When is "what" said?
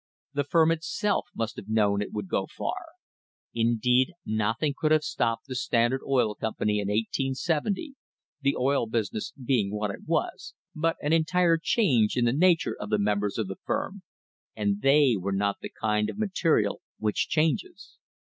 9.71-9.91